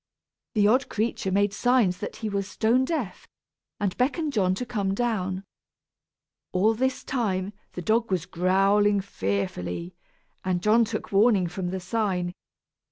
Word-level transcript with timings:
The 0.55 0.67
odd 0.67 0.89
creature 0.89 1.31
made 1.31 1.53
signs 1.53 1.99
that 1.99 2.15
he 2.15 2.27
was 2.27 2.47
stone 2.47 2.85
deaf, 2.85 3.27
and 3.79 3.95
beckoned 3.97 4.33
John 4.33 4.55
to 4.55 4.65
come 4.65 4.95
down. 4.95 5.43
All 6.53 6.73
this 6.73 7.03
time, 7.03 7.53
the 7.73 7.83
dog 7.83 8.09
was 8.09 8.25
growling 8.25 8.99
fearfully, 9.01 9.93
and 10.43 10.63
John 10.63 10.85
took 10.85 11.11
warning 11.11 11.45
from 11.45 11.69
the 11.69 11.79
sign. 11.79 12.33